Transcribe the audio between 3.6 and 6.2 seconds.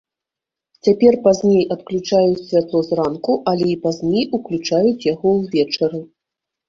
і пазней уключаюць яго ўвечары.